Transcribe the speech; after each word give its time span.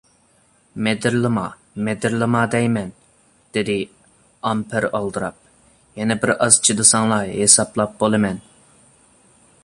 -مىدىرلىما، 0.85 1.41
مىدىرلىما 1.87 2.39
دەيمەن! 2.53 2.87
-دېدى 3.57 3.75
ئامپېر 4.51 4.87
ئالدىراپ، 4.99 5.37
-يەنە 5.99 6.17
بىر 6.23 6.33
ئاز 6.37 6.57
چىدىساڭلا 6.69 7.21
ھېسابلاپ 7.33 7.93
بولىمەن! 8.01 8.41